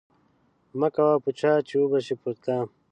[0.79, 2.57] مه کوه په چا چې وبه شي پر تا